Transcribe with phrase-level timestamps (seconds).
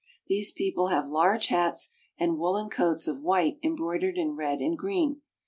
[0.25, 5.21] These people have large hats, and woolen coats of white embroidered in red and green.